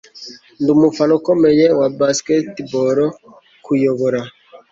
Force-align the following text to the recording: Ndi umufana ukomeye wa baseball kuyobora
Ndi 0.61 0.69
umufana 0.75 1.11
ukomeye 1.19 1.65
wa 1.79 1.87
baseball 1.97 2.97
kuyobora 3.65 4.21